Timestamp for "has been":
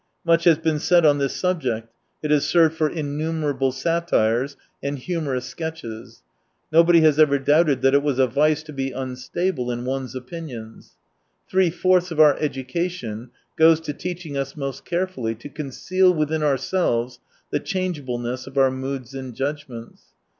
0.45-0.79